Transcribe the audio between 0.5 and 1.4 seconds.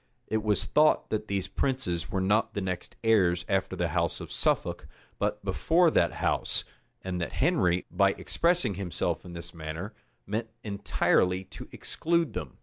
thought that